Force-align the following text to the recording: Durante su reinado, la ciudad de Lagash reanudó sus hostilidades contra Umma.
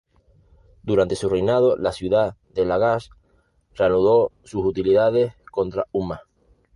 Durante 0.81 1.15
su 1.15 1.29
reinado, 1.29 1.77
la 1.77 1.91
ciudad 1.91 2.35
de 2.55 2.65
Lagash 2.65 3.09
reanudó 3.75 4.31
sus 4.43 4.65
hostilidades 4.65 5.35
contra 5.51 5.85
Umma. 5.91 6.23